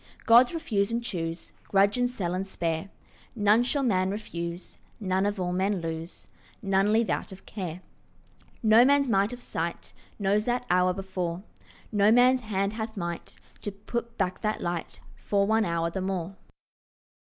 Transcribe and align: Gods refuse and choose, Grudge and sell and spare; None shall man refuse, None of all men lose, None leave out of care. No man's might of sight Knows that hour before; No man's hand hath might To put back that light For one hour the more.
Gods 0.25 0.51
refuse 0.51 0.91
and 0.91 1.03
choose, 1.03 1.53
Grudge 1.67 1.95
and 1.95 2.09
sell 2.09 2.33
and 2.33 2.47
spare; 2.47 2.89
None 3.35 3.61
shall 3.61 3.83
man 3.83 4.09
refuse, 4.09 4.79
None 4.99 5.27
of 5.27 5.39
all 5.39 5.53
men 5.53 5.79
lose, 5.79 6.27
None 6.63 6.91
leave 6.91 7.11
out 7.11 7.31
of 7.31 7.45
care. 7.45 7.81
No 8.63 8.83
man's 8.83 9.07
might 9.07 9.31
of 9.31 9.41
sight 9.43 9.93
Knows 10.17 10.45
that 10.45 10.65
hour 10.71 10.91
before; 10.91 11.43
No 11.91 12.11
man's 12.11 12.41
hand 12.41 12.73
hath 12.73 12.97
might 12.97 13.37
To 13.61 13.71
put 13.71 14.17
back 14.17 14.41
that 14.41 14.59
light 14.59 15.01
For 15.17 15.45
one 15.45 15.65
hour 15.65 15.91
the 15.91 16.01
more. 16.01 16.35